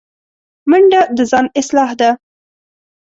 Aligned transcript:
منډه 0.69 1.01
د 1.17 1.19
ځان 1.31 1.45
اصلاح 1.59 1.91
ده 1.99 2.09